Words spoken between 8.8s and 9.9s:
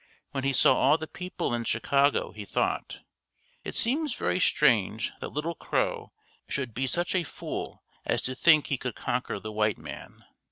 conquer the white